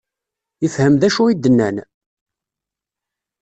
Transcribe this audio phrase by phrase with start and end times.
[0.61, 1.77] Yefhem d acu i d-nnan?